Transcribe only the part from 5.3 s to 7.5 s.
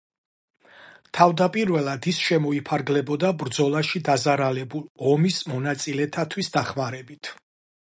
მონაწილეთათვის დახმარებით.